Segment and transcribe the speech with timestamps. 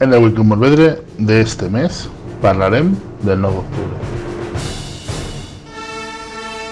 [0.00, 2.08] En el Wiki Morvedre de este mes
[2.42, 3.98] parlarem del 9 d'octubre.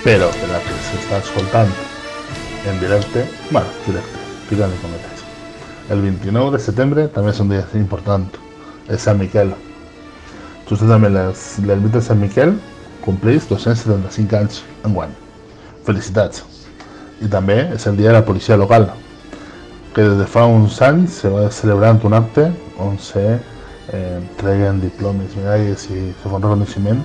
[0.03, 1.71] Però de la que s'està escoltant
[2.67, 3.23] en directe,
[3.53, 5.23] bueno, directe, ficant de cometes.
[5.95, 8.27] El 29 de setembre també és un dia important,
[8.91, 9.55] és Sant Miquel.
[10.67, 12.57] Justament l'ermita de Sant Miquel
[13.07, 15.15] compleix 275 anys enguany.
[15.87, 16.43] Felicitats!
[17.23, 18.91] I també és el dia de la policia local,
[19.95, 20.43] que des de fa
[21.07, 23.39] se va celebrant un acte on se
[23.93, 27.03] eh, treguen diplomes, medalles i reconeixement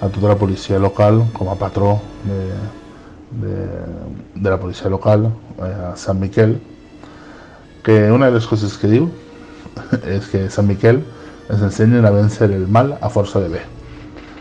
[0.00, 2.40] a tota la policia local com a patró de,
[3.40, 6.58] de, la policia local eh, a Sant Miquel
[7.84, 9.08] que una de les coses que diu
[10.04, 11.02] és que Sant Miquel
[11.48, 13.62] ens ensenyen a vèncer el mal a força de bé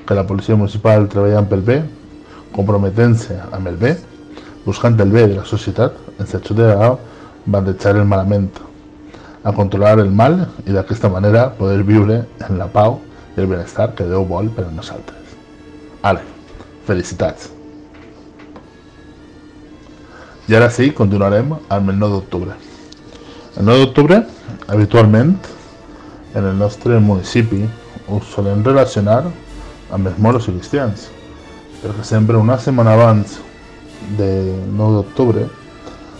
[0.06, 1.82] que la policia municipal treballant pel bé
[2.56, 3.96] comprometent-se amb el bé
[4.66, 6.96] buscant el bé de la societat ens ajuda a
[7.46, 8.50] bandejar el malament,
[9.46, 12.98] a controlar el mal i d'aquesta manera poder viure en la pau
[13.36, 15.36] i el benestar que Déu vol per a nosaltres.
[16.02, 16.24] Ale,
[16.88, 17.52] felicitats!
[20.50, 22.58] I ara sí, continuarem amb el 9 d'octubre.
[23.58, 24.20] El 9 d'octubre,
[24.68, 25.38] habitualment,
[26.34, 27.64] en el nostre municipi,
[28.10, 29.24] us solem relacionar
[29.94, 31.08] amb els moros i cristians,
[31.84, 33.40] perquè sempre una setmana abans
[34.18, 34.30] de
[34.74, 35.50] 9 d'octubre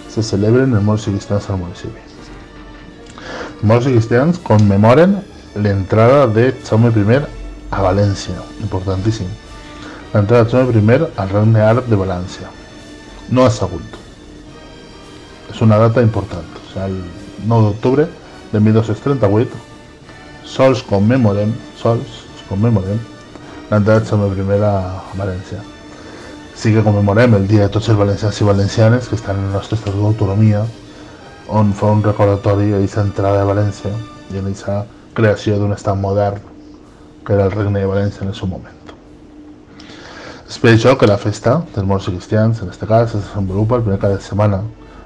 [0.10, 2.05] se celebren els morts i cristians al municipi.
[3.66, 5.16] Morts i cristians commemoren
[5.58, 7.18] l'entrada de Jaume I
[7.72, 9.28] a València, importantíssim.
[10.14, 12.52] L'entrada de Jaume I al regne àrab de València,
[13.30, 13.98] no a Sagunt.
[15.50, 18.08] És una data important, o sigui, el 9 d'octubre
[18.52, 19.58] de 1238
[20.46, 23.00] sols commemorem, sols commemorem
[23.72, 24.76] l'entrada de Jaume I a
[25.18, 25.64] València
[26.56, 29.76] sí que el dia de tots els valencians i valencianes que estan en el nostre
[29.78, 30.64] estatut d'autonomia
[31.48, 33.92] on fa un recordatori a aquesta entrada de València
[34.32, 34.80] i a aquesta
[35.14, 36.42] creació d'un estat modern
[37.26, 38.74] que era el regne de València en el seu moment.
[40.50, 43.86] És per això que la festa dels morts cristians, en aquest cas, es desenvolupa el
[43.86, 44.62] primer cada setmana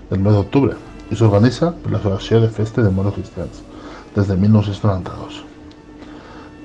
[0.09, 0.75] del mes d'octubre
[1.09, 3.61] i s'organitza per l'Associació de Festes de Morts Cristians
[4.15, 5.43] des de 1992.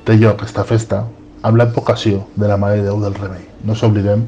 [0.05, 1.05] Té lloc aquesta festa
[1.43, 3.47] amb l'advocació de la Mare de Déu del Remei.
[3.65, 4.27] No s'oblidem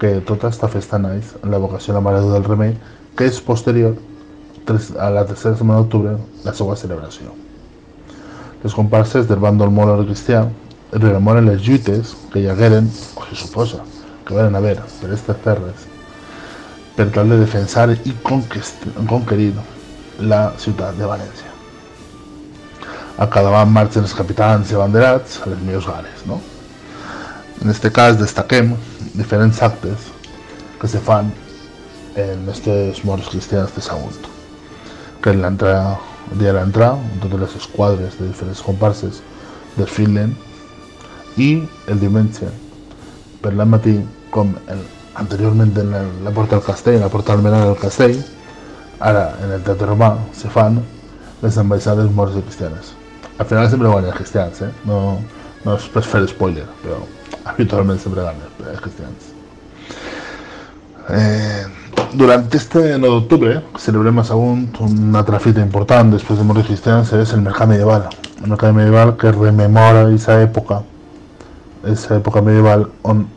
[0.00, 2.74] que tota esta festa naix en la vocació de la Mare del Remei,
[3.16, 3.96] que és posterior
[4.68, 7.32] a la tercera setmana d'octubre la seva celebració.
[8.62, 10.46] Les comparses del bàndol moro cristià
[10.92, 13.82] rememoren les lluites que hi hagueren, o se suposa,
[14.26, 15.86] que van haver per aquestes terres,
[16.96, 19.52] per tal de defensar i conquerir
[20.18, 21.52] la ciutat de València.
[23.18, 26.40] A cada van marxen els capitans i abanderats a les millors gales, no?
[27.62, 28.74] En aquest cas destaquem
[29.14, 30.10] diferents actes
[30.80, 31.30] que se fan
[32.16, 34.35] en aquests morts cristians de Sagunt.
[35.26, 35.96] Que en l'entrada,
[36.30, 39.16] el dia de l'entrada, totes les esquadres de diferents comparses
[39.74, 40.36] desfilen
[41.34, 41.48] i
[41.90, 42.46] el diumenge
[43.42, 44.84] per la matí, el,
[45.18, 45.90] anteriorment en
[46.22, 48.20] la, porta del castell, la porta almenara del castell,
[49.02, 50.78] ara en el teatre romà se fan
[51.42, 52.92] les ambaixades morts i cristianes.
[53.34, 54.70] Al final sempre guanyen els cristians, eh?
[54.86, 55.00] no,
[55.64, 57.00] no és per fer spoiler, però
[57.50, 59.34] habitualment sempre ganen els cristians.
[61.10, 61.66] Eh,
[62.16, 67.12] durant este 9 d'octubre celebrem a Sagunt una altra fita important després de morir cristians
[67.12, 68.06] és el mercat medieval.
[68.40, 70.80] El mercat medieval que rememora aquesta època,
[71.82, 72.86] aquesta època medieval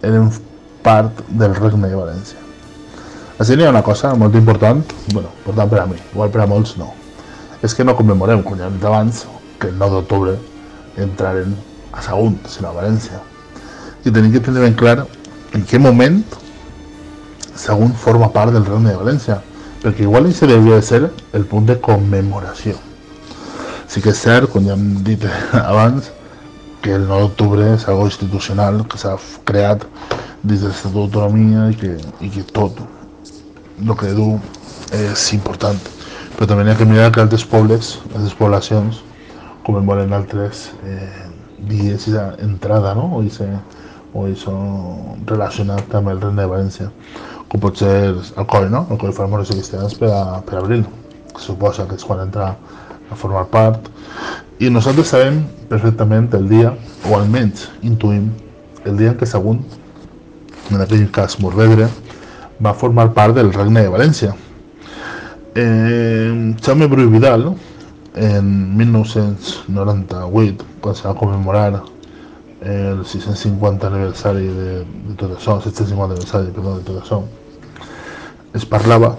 [0.01, 0.31] eren
[0.81, 2.39] part del regne de València.
[3.39, 6.77] Així n'hi una cosa molt important, bueno, important per a mi, igual per a molts
[6.79, 6.93] no,
[7.61, 9.25] és que no commemorem, com ja hem dit abans,
[9.59, 10.37] que el 9 d'octubre
[10.95, 11.55] entraren
[11.91, 13.19] a Sagunt, sinó a València
[14.05, 15.01] i tenim que tenir ben clar
[15.51, 16.21] en què moment
[17.59, 19.41] Sagunt forma part del Regne de València,
[19.83, 21.01] perquè igual això devia de ser
[21.35, 22.77] el punt de commemoració.
[23.89, 24.77] Sí que és cert, com ja
[26.81, 29.17] que el 9 d'octubre és algo institucional que s'ha
[29.49, 29.83] creat
[30.43, 34.29] des de l'Estatut d'Autonomia i, que, i que tot el que du
[34.95, 35.79] és important.
[36.37, 39.01] Però també hi ha que mirar que altres pobles, altres poblacions,
[39.67, 41.27] commemoren altres eh,
[41.67, 43.09] dies i entrada, no?
[43.19, 43.49] O ese,
[44.13, 44.55] o això
[45.27, 46.89] relacionat amb el Regne de València,
[47.49, 48.85] com pot ser el coll, no?
[48.91, 50.85] El coll fa i cristians per, a, per abril,
[51.33, 52.53] que suposa que és quan entra
[53.09, 53.89] a formar part.
[54.59, 56.73] I nosaltres sabem perfectament el dia,
[57.09, 58.29] o almenys intuïm,
[58.85, 59.63] el dia en què Sagunt,
[60.69, 61.89] en aquell cas Morvedre,
[62.61, 64.35] va formar part del Regne de València.
[65.55, 67.49] Eh, Jaume Bru i Vidal,
[68.19, 71.81] en 1998, quan se va commemorar
[72.61, 77.21] el 650 aniversari de, de tot això, 750 aniversari perdó, de això,
[78.59, 79.15] es parlava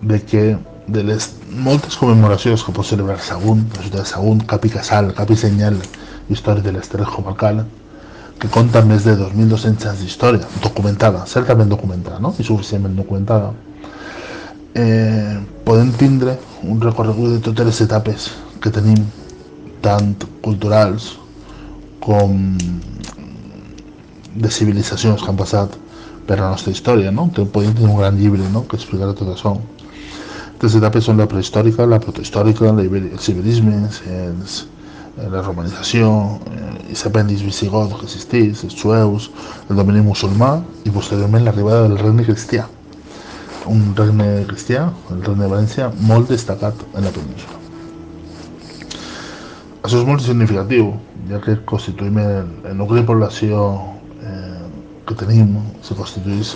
[0.00, 0.56] de que
[0.88, 5.36] de les moltes commemoracions que pot celebrar Sagunt, la ciutat de Sagunt, capi casal, capi
[5.36, 5.76] senyal
[6.32, 7.64] històric de les Terres Comarcal,
[8.40, 12.32] que conta més de 2.200 anys d'història, documentada, certament documentada, no?
[12.38, 13.52] i suficientment documentada,
[14.78, 15.36] eh,
[15.66, 18.30] podem tindre un recorregut de totes les etapes
[18.62, 19.02] que tenim,
[19.82, 21.12] tant culturals
[22.02, 22.56] com
[24.38, 25.76] de civilitzacions que han passat
[26.28, 27.30] per la nostra història, no?
[27.34, 28.66] Que podem tenir un gran llibre no?
[28.68, 29.56] que explicarà tot això.
[30.60, 34.56] Les etapes són la prehistòrica, la protehistòrica, els iberismes, els,
[35.16, 36.10] eh, la romanització,
[36.50, 39.30] eh, els apèndix visigots que existís, els jueus,
[39.70, 42.66] el domini musulmà i posteriorment l'arribada del regne cristià.
[43.70, 47.56] Un regne cristià, el regne de València, molt destacat en la península.
[49.86, 50.90] Això és molt significatiu,
[51.30, 53.62] ja que constituïm el, el nucli de població
[55.08, 56.52] que tenim, se constitueix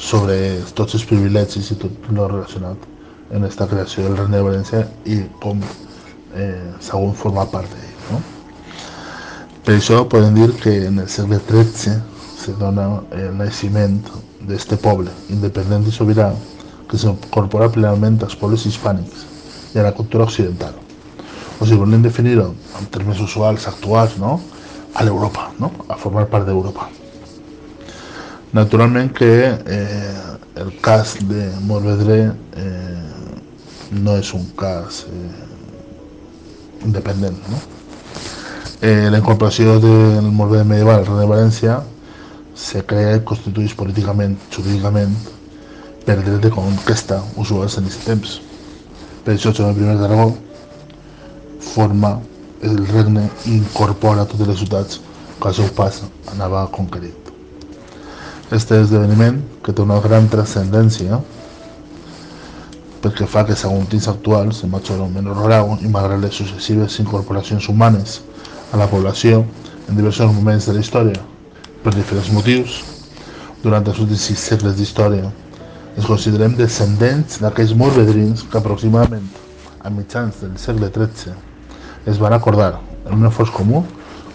[0.00, 0.36] sobre
[0.78, 2.86] tots els privilegis i tot el relacionat
[3.34, 5.60] en esta creació del Regne de València i com
[6.34, 7.96] eh, segon formar part d'ell.
[8.10, 8.20] No?
[9.66, 11.98] Per això podem dir que en el segle XIII
[12.40, 13.98] se dona el naixement
[14.48, 16.30] d'aquest poble independent i sobirà
[16.90, 19.26] que s'incorpora plenament als pobles hispànics
[19.74, 20.72] i a la cultura occidental.
[21.60, 22.48] O si volem definir-ho
[22.80, 24.38] en termes usuals actuals, no?
[24.94, 25.70] a l'Europa, no?
[25.88, 26.88] a formar part d'Europa.
[28.52, 30.14] Naturalment que eh,
[30.56, 33.10] el cas de Morvedre eh,
[33.94, 37.38] no és un cas eh, independent.
[37.46, 37.60] No?
[38.82, 41.78] Eh, la incorporació del Morvedre medieval al de València
[42.58, 45.14] se crea i constitueix políticament, jurídicament,
[46.04, 48.36] per dret de conquesta usuals en aquest temps.
[49.22, 50.32] Per això Joan I d'Aragó
[51.70, 52.16] forma
[52.66, 55.00] el regne i incorpora totes les ciutats
[55.38, 56.02] que al seu pas
[56.34, 57.29] anava conquerint.
[58.50, 61.20] Este esdeveniment, que té una gran transcendència,
[62.98, 67.68] perquè fa que saguntins actuals, en major o menor grau, i malgrat les successives incorporacions
[67.70, 68.16] humanes
[68.74, 69.44] a la població
[69.86, 71.22] en diversos moments de la història,
[71.84, 72.80] per diferents motius,
[73.62, 75.30] durant els últims sis segles d'història,
[75.94, 79.30] ens considerem descendents d'aquells morvedrins que aproximadament
[79.78, 81.36] a mitjans del segle XIII
[82.10, 83.84] es van acordar, en un esforç comú,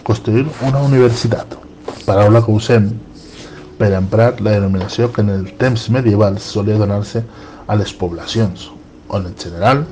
[0.08, 1.58] construir una universitat,
[2.08, 2.94] paraula que usem
[3.78, 7.22] per emprar la denominació que en el temps medieval solia donar-se
[7.66, 8.70] a les poblacions,
[9.08, 9.84] on en general,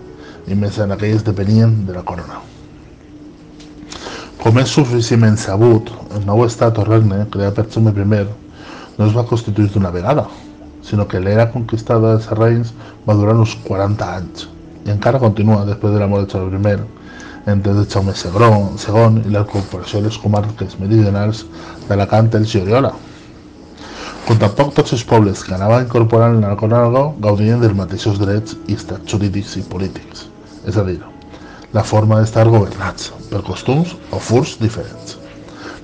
[0.49, 2.41] i més en aquelles depenien de la corona.
[4.41, 8.25] Com és suficientment sabut, el nou estat o regne, creat per Jaume I,
[8.99, 10.27] no es va constituir d'una vegada,
[10.85, 12.75] sinó que l'era conquistada dels sarraïns
[13.09, 14.49] va durar uns 40 anys
[14.85, 16.85] i encara continua després de la mort de Jaume I,
[17.47, 21.45] entre el Jaume II i la incorporació de les comarques meridionals
[21.89, 22.93] d'Alacant, i Oriola,
[24.25, 28.79] com tampoc tots els pobles que anaven incorporant la Conalgo gaudien dels mateixos drets i
[28.79, 30.29] estats jurídics i polítics,
[30.65, 31.01] és a dir,
[31.77, 35.19] la forma d'estar governats per costums o furs diferents.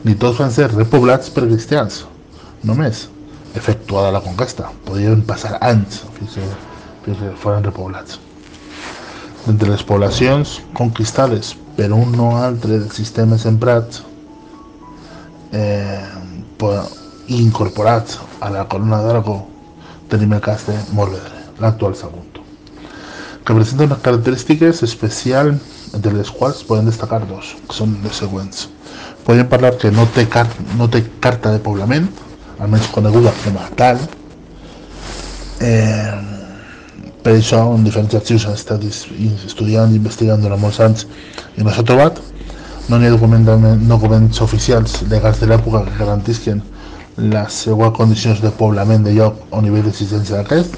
[0.04, 2.04] Ni tots van ser repoblats per cristians,
[2.64, 3.08] només
[3.58, 4.70] efectuada la conquesta.
[4.86, 6.46] Podien passar anys fins que,
[7.04, 8.20] fins que foren repoblats.
[9.50, 14.00] Entre les poblacions conquistades per un o altre dels sistemes emprats
[15.52, 16.00] eh,
[17.38, 19.38] incorporats a la corona d'Aragó
[20.10, 22.40] tenim el cas de Morvedre, l'actual Sagunt,
[23.44, 28.66] que presenta unes característiques especials entre les quals podem destacar dos, que són les següents.
[29.26, 32.08] Podem parlar que no té, car no té carta de poblament,
[32.58, 34.02] almenys coneguda com a tal.
[35.62, 36.18] Eh,
[37.22, 41.06] per això, en diferents arxius han estat estudiant i investigant durant molts anys
[41.56, 42.18] i no s'ha trobat.
[42.90, 46.62] No n'hi ha documents oficials legals de l'època que garantisquen
[47.16, 50.76] les seues condicions de poblament de lloc o nivell d'existència d'aquest.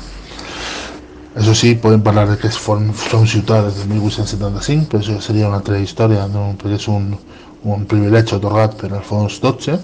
[1.32, 5.60] Això sí, podem parlar de que són, són ciutats de 1875, però això seria una
[5.62, 6.50] altra història, no?
[6.60, 7.12] perquè és un,
[7.64, 9.78] un privilegi otorgat per Alfons XII.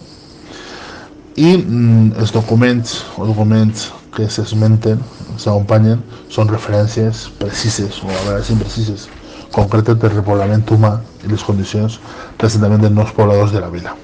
[1.39, 3.87] I mm, els documents o documents
[4.17, 5.01] que s'esmenten,
[5.39, 6.03] s'acompanyen,
[6.35, 9.07] són referències precises o a vegades imprecises,
[9.55, 12.01] concretes del repoblament humà i les condicions
[12.37, 13.97] d'assentament dels nous pobladors de la vila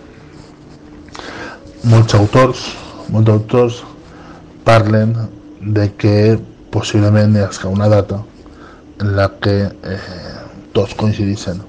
[1.84, 2.60] molts autors,
[3.12, 3.82] molts autors
[4.64, 5.12] parlen
[5.60, 6.38] de que
[6.72, 8.22] possiblement hi ha una data
[9.00, 9.98] en la que eh,
[10.72, 11.60] tots coincideixen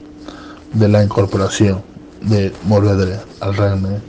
[0.74, 1.82] de la incorporació
[2.22, 4.00] de Morvedre al regne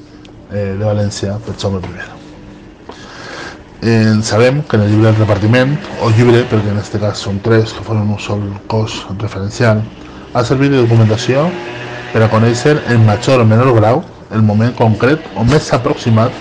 [0.52, 2.16] eh, de València per Jaume I.
[3.82, 7.72] Eh, que en el llibre del repartiment, o llibre, perquè en aquest cas són tres
[7.72, 9.82] que foren un sol cos referencial,
[10.34, 11.50] ha servit de documentació
[12.12, 14.04] per a conèixer en major o menor grau
[14.35, 16.33] el moment concret o més aproximat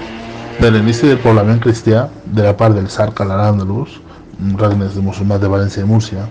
[0.59, 3.99] de l'inici del poblament cristià de la part del Sarc a l'Aràndalus,
[4.59, 6.25] regnes de musulmans de València i Múrcia,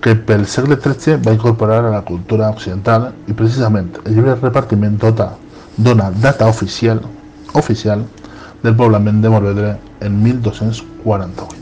[0.00, 4.40] que pel segle XIII va incorporar a la cultura occidental i precisament el llibre de
[4.40, 5.34] repartiment dota,
[5.76, 7.02] dona data oficial
[7.52, 8.04] oficial
[8.62, 11.56] del poblament de Morvedre en 1248.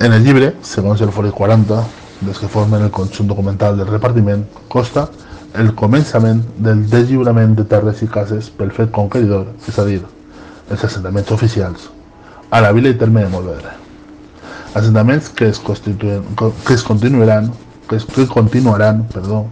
[0.00, 1.78] En el llibre, segons el foli 40,
[2.20, 5.06] dels que formen el conjunt documental del repartiment, costa
[5.58, 10.00] el començament del deslliurament de terres i cases pel fet conqueridor, és a dir,
[10.70, 11.90] els assentaments oficials,
[12.50, 13.74] a la vila i terme de Morvedre.
[14.74, 17.52] Assentaments que es, que es continuaran,
[17.88, 19.46] que, es, que continuaran perdó,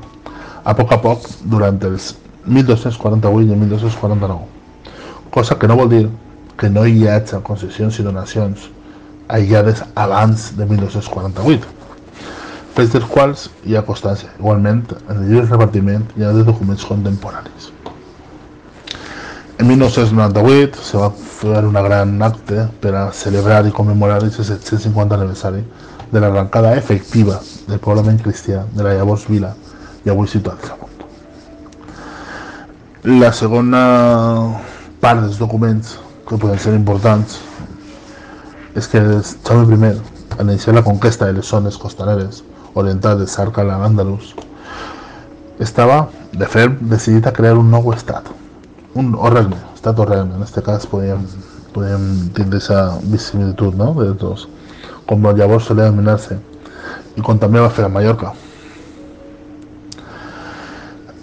[0.65, 4.55] a poc a poc durant els 1248 i 1249
[5.35, 6.05] cosa que no vol dir
[6.57, 8.69] que no hi hagi concessions i donacions
[9.27, 11.67] aïllades abans de 1948,
[12.75, 14.33] fets dels quals hi ha constància.
[14.39, 17.71] Igualment, en el llibre de repartiment hi ha de documents contemporanis.
[19.59, 25.15] En 1998 se va fer una gran acte per a celebrar i commemorar el 750
[25.15, 25.63] aniversari
[26.11, 27.39] de l'arrencada efectiva
[27.69, 29.53] del poblament cristià de la llavors vila
[30.05, 30.91] i avui ciutat de Samunt.
[33.23, 33.85] La segona
[35.01, 37.39] part dels documents que poden ser importants
[38.75, 39.01] és que
[39.47, 39.95] Jaume I,
[40.41, 42.43] en iniciar la conquesta de les zones costaneres
[42.75, 44.35] orientals de Sarca a l'Àndalus,
[45.63, 48.27] estava de fer decidit a crear un nou estat,
[48.95, 51.27] un o regne, estat en aquest cas podíem,
[51.75, 53.93] podíem tindre aquesta visibilitat no?
[53.95, 54.49] de tots,
[55.07, 56.39] com llavors solia denominar-se,
[57.17, 58.33] i com també va fer a Mallorca.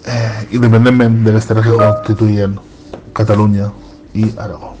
[0.06, 2.58] Eh, independentment de les terres que constituïen
[3.14, 3.70] Catalunya
[4.14, 4.74] i Aragó.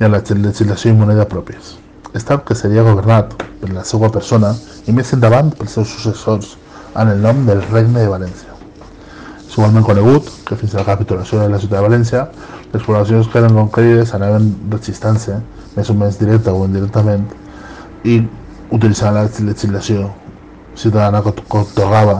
[0.00, 1.85] I a la legislació i moneda pròpies.
[2.16, 4.54] Estat que seria governat per la seva persona
[4.88, 6.54] i més endavant pels seus successors
[6.96, 8.54] en el nom del Regne de València.
[9.46, 12.22] És igualment conegut que fins a la capitulació de la ciutat de València
[12.72, 15.40] les poblacions que eren conquerides anaven registant-se
[15.76, 17.26] més o menys directa o indirectament
[18.04, 18.20] i
[18.72, 20.08] utilitzant la legislació
[20.76, 22.16] ciutadana que otorgava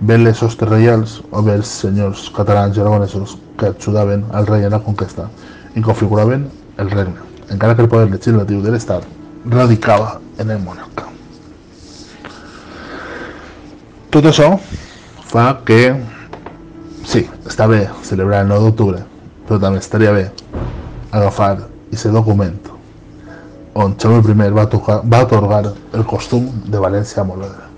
[0.00, 4.64] bé les hostes reials o bé els senyors catalans i aragonesos que ajudaven al rei
[4.64, 5.30] a la conquesta
[5.74, 6.46] i configuraven
[6.76, 9.06] el regne, encara que el poder legislatiu de l'Estat
[9.50, 11.06] radicava en el monarca.
[14.10, 14.52] Tot això
[15.30, 15.80] fa que,
[17.04, 19.02] sí, està bé celebrar el 9 d'octubre,
[19.46, 20.30] però també estaria bé
[21.12, 21.56] agafar
[21.92, 22.56] i ser document
[23.76, 27.68] on Xavier I va, tocar, va atorgar el costum de València a Moledre,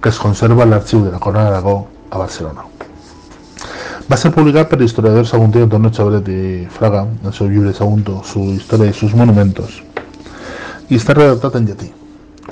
[0.00, 1.76] que es conserva a l'arxiu de la Corona d'Aragó
[2.10, 2.64] a Barcelona.
[4.06, 8.20] Va ser publicat per l'historiador saguntí Antonio Chabret i Fraga, en el seu llibre Sagunto,
[8.22, 9.80] su història i sus monumentos,
[10.86, 11.88] i està redactat en llatí,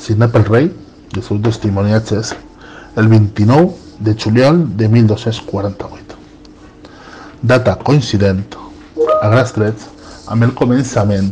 [0.03, 2.35] signat pel rei i els seus
[2.97, 3.71] el 29
[4.01, 6.19] de juliol de 1248.
[7.43, 8.43] Data coincident,
[9.23, 9.87] a grans trets,
[10.27, 11.31] amb el començament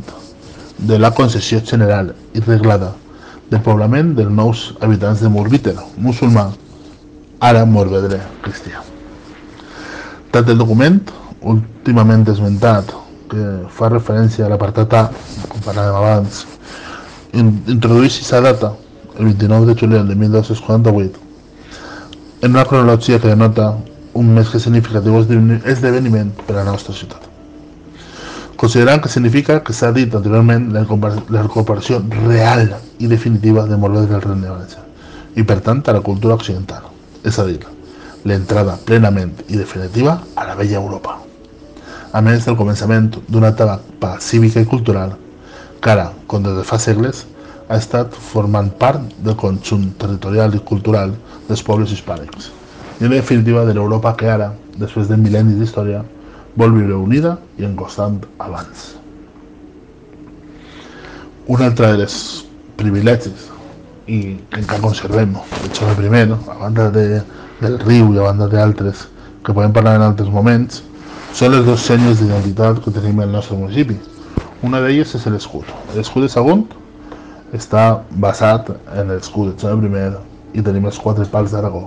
[0.79, 2.95] de la concessió general i reglada
[3.51, 6.53] del poblament dels nous habitants de Morbiter, musulmà,
[7.41, 8.92] ara Morvedre, cristià.
[10.33, 10.95] Tant el document,
[11.45, 12.89] últimament esmentat,
[13.29, 13.43] que
[13.77, 15.03] fa referència a l'apartat A,
[15.49, 16.39] com parlàvem abans,
[17.37, 18.71] introdueix aquesta data,
[19.19, 21.21] el 29 de juliol de 1248,
[22.43, 23.75] en una cronologia que denota
[24.17, 27.29] un més que significatiu esdeveniment per a la nostra ciutat.
[28.57, 30.87] Considerant que significa que s'ha dit anteriorment la
[31.43, 34.83] recuperació real i definitiva de Morvedre del Regne de València
[35.37, 36.89] i per tant a la cultura occidental,
[37.25, 37.61] és a dir,
[38.25, 41.19] l'entrada plenament i definitiva a la vella Europa.
[42.13, 45.17] A més del començament d'una etapa cívica i cultural
[45.83, 47.27] que ara, com des de fa segles,
[47.69, 51.15] ha estat formant part del conjunt territorial i cultural
[51.49, 52.53] dels pobles hispànics
[53.03, 56.05] i en definitiva de l'Europa que ara, després de mil·lennis d'història,
[56.55, 58.93] vol viure unida i en constant abans.
[61.51, 62.17] Un altre dels
[62.79, 63.49] privilegis
[64.07, 67.23] i que encara conservem de Xavier I, a banda de
[67.63, 69.07] del riu i a banda d'altres
[69.43, 70.83] que podem parlar en altres moments,
[71.33, 73.97] són les dues senyes d'identitat que tenim al nostre municipi.
[74.63, 75.67] Una d'elles és l'escut.
[75.97, 76.67] L'escut de Sagunt
[77.57, 81.87] està basat en l'escut de Xavier I i tenim els quatre pals d'Aragó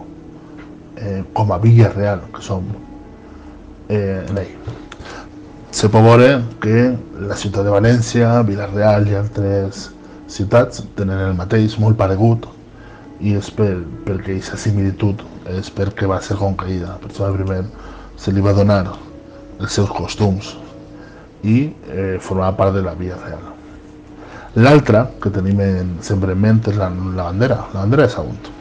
[0.97, 2.65] eh, com a villa real que som
[3.89, 4.55] eh, en ell.
[5.75, 6.95] Se pot veure que
[7.29, 9.89] la ciutat de València, Vila-real i altres
[10.31, 12.47] ciutats tenen el mateix, molt paregut,
[13.19, 13.73] i és per,
[14.05, 15.21] perquè aquesta similitud
[15.55, 16.97] és perquè va ser conquerida.
[17.01, 17.63] Per això primer
[18.19, 18.83] se li va donar
[19.59, 20.55] els seus costums
[21.45, 23.51] i eh, formava part de la via real.
[24.55, 28.51] L'altra que tenim en, sempre en ment és la, la bandera, la bandera de Sagunt.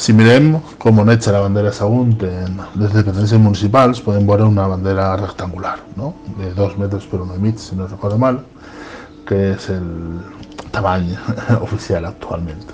[0.00, 4.66] Si mirem com on la bandera de Sagunt en les dependències municipals, podem veure una
[4.68, 6.14] bandera rectangular, no?
[6.38, 8.42] de dos metres per un i mig, si no recordo mal,
[9.28, 9.88] que és el
[10.72, 11.12] tamany
[11.66, 12.64] oficial actualment.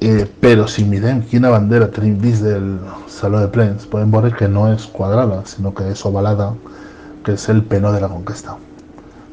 [0.00, 2.78] Eh, però si mirem quina bandera tenim dins del
[3.12, 6.54] Saló de Plens, podem veure que no és quadrada, sinó que és ovalada,
[7.22, 8.54] que és el penó de la conquesta.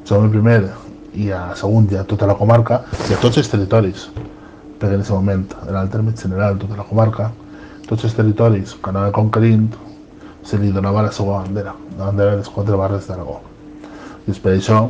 [0.04, 0.74] Som el primer
[1.16, 4.10] i a segon hi ha tota la comarca i a tots els territoris,
[4.76, 7.30] perquè en aquest moment era el terme general tota la comarca,
[7.88, 9.70] tots els territoris que anava conquerint
[10.44, 13.38] se li donava la seva bandera, la bandera de les quatre barres d'Aragó.
[14.28, 14.90] I és per això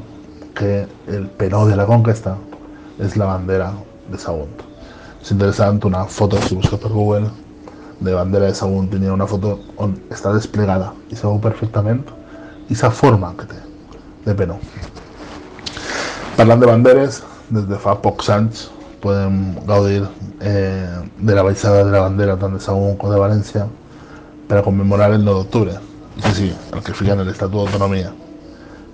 [0.58, 2.34] que el penó de la conquesta
[2.98, 3.70] és la bandera
[4.10, 4.67] de Sagunt.
[5.28, 7.28] És interessant una foto, si busques per Google,
[8.00, 12.00] de bandera de Sagunt, tenia una foto on està desplegada i se veu perfectament
[12.62, 13.58] aquesta forma que té
[14.24, 14.56] de penó.
[16.38, 17.18] Parlant de banderes,
[17.52, 18.62] des de fa pocs anys
[19.04, 20.06] podem gaudir
[20.40, 23.66] eh, de la baixada de la bandera tant de Sagunt com de València
[24.48, 25.76] per a commemorar el 9 d'octubre.
[26.16, 28.14] I sí, sí, el que fica en l'Estatut d'Autonomia,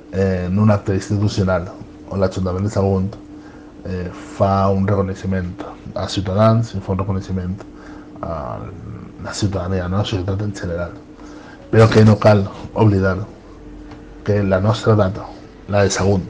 [0.10, 1.70] eh, en un acte institucional
[2.10, 3.14] on l'Ajuntament de Sagunt
[3.86, 5.54] eh, fa un reconeixement
[5.96, 7.56] a ciutadans i fa un reconeixement
[8.22, 8.60] a
[9.24, 10.00] la ciutadania, no?
[10.00, 10.92] a la en general.
[11.72, 13.18] Però que no cal oblidar
[14.24, 15.26] que la nostra data,
[15.68, 16.30] la de Sagunt,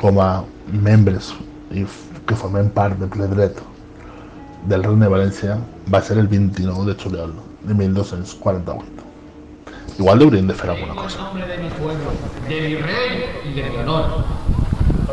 [0.00, 0.42] com a
[0.72, 1.34] membres
[1.70, 1.84] i
[2.26, 3.60] que formem part dret
[4.66, 5.58] del Regne de València,
[5.92, 8.84] va ser el 29 de juliol de 1248.
[9.98, 11.30] Igual hauríem de fer alguna cosa.
[11.34, 12.10] de mi pueblo,
[12.48, 14.39] de mi rey y de mi honor.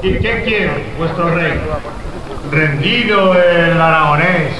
[0.04, 1.60] ¿Y qué quiere vuestro rey?
[2.52, 4.54] Rendido el aragonés,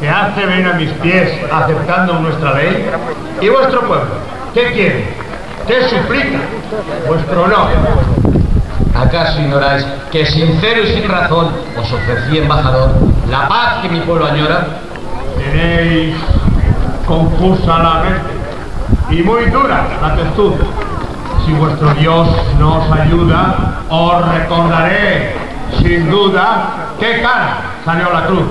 [0.00, 2.86] que hace bien a mis pies aceptando nuestra ley.
[3.40, 4.06] ¿Y vuestro pueblo?
[4.54, 5.04] ¿Qué quiere?
[5.66, 6.38] ¿Qué suplica?
[7.06, 7.68] Vuestro honor.
[8.94, 12.90] ¿Acaso ignoráis que sincero y sin razón os ofrecí, embajador,
[13.30, 14.66] la paz que mi pueblo añora?
[15.36, 16.16] Tenéis
[17.06, 18.40] confusa la mente
[19.10, 20.56] y muy dura la textura.
[21.44, 22.28] Si vuestro Dios
[22.58, 25.34] no os ayuda, os recordaré,
[25.82, 28.44] sin duda, qué cara salió la cruz.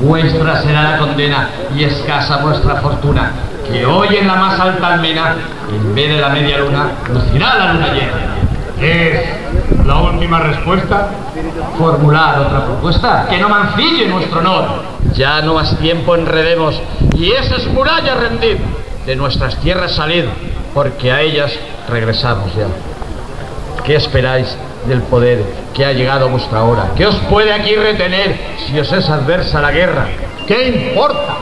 [0.00, 3.32] Vuestra será la condena y escasa vuestra fortuna,
[3.70, 5.36] que hoy en la más alta almena,
[5.70, 8.32] en vez de la media luna, lucirá la luna llena.
[8.80, 11.08] Es la última respuesta.
[11.78, 14.82] Formular otra propuesta que no mancille nuestro honor.
[15.14, 16.80] Ya no más tiempo enredemos
[17.14, 18.58] y esas murallas rendir,
[19.06, 20.24] de nuestras tierras salid,
[20.74, 21.52] porque a ellas
[21.88, 22.66] regresamos ya.
[23.84, 26.90] ¿Qué esperáis del poder que ha llegado a vuestra hora?
[26.96, 28.36] ¿Qué os puede aquí retener
[28.66, 30.06] si os es adversa la guerra?
[30.46, 31.36] ¿Qué importa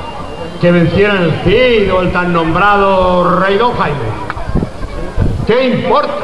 [0.60, 3.98] que vencieran el Cid o el tan nombrado rey Don Jaime?
[5.46, 6.14] ¿Qué importa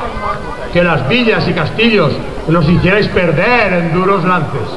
[0.72, 2.12] que las villas y castillos
[2.48, 4.68] los hicierais perder en duros lances?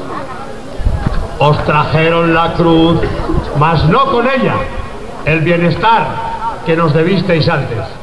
[1.38, 3.00] Os trajeron la cruz,
[3.58, 4.56] mas no con ella
[5.24, 6.29] el bienestar
[6.66, 7.99] que nos debisteis antes.